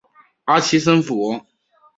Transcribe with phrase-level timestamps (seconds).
[0.45, 1.41] 阿奇森府。